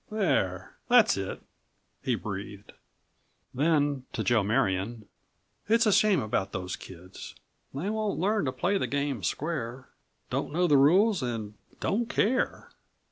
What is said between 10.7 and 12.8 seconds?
rules and don't care.